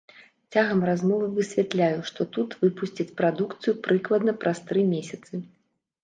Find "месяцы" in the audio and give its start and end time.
4.95-5.33